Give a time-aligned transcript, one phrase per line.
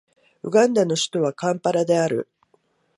[0.41, 2.27] ウガンダの首都はカンパラである